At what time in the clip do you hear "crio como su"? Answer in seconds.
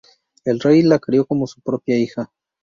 0.97-1.61